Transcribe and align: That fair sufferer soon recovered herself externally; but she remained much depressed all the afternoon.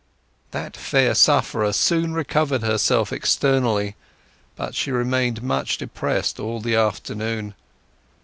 That 0.49 0.75
fair 0.75 1.13
sufferer 1.13 1.71
soon 1.73 2.15
recovered 2.15 2.63
herself 2.63 3.13
externally; 3.13 3.95
but 4.55 4.73
she 4.73 4.89
remained 4.89 5.43
much 5.43 5.77
depressed 5.77 6.39
all 6.39 6.59
the 6.59 6.73
afternoon. 6.75 7.53